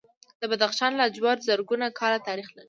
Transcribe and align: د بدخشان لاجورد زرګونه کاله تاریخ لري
د 0.41 0.41
بدخشان 0.51 0.91
لاجورد 0.99 1.45
زرګونه 1.47 1.85
کاله 1.99 2.19
تاریخ 2.27 2.47
لري 2.51 2.59